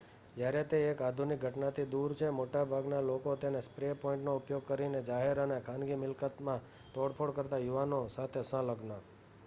જ્યારે 0.35 0.61
તે 0.67 0.77
એક 0.83 1.01
આધુનિક 1.01 1.41
ઘટનાથી 1.41 1.89
દૂર 1.89 2.11
છે 2.13 2.29
મોટાભાગના 2.31 3.01
લોકો 3.03 3.31
તેને 3.37 3.59
સ્પ્રે 3.61 3.89
પેઇન્ટનો 3.99 4.31
ઉપયોગ 4.35 4.63
કરીને 4.67 5.01
જાહેર 5.05 5.37
અને 5.39 5.57
ખાનગી 5.61 5.99
મિલકતમાં 5.99 6.65
તોડફોડ 6.95 7.35
કરતા 7.35 7.61
યુવાનો 7.61 7.99
સાથે 8.09 8.41
સંલગ્ન 8.45 8.97